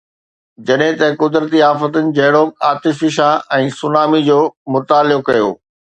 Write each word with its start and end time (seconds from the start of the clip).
جڏهن 0.69 0.95
ته 1.01 1.09
قدرتي 1.23 1.61
آفتن 1.67 2.09
جهڙوڪ 2.19 2.65
آتش 2.71 2.97
فشان 3.03 3.45
۽ 3.59 3.69
سونامي 3.77 4.23
جو 4.31 4.39
مطالعو 4.77 5.21
ڪيو. 5.29 5.53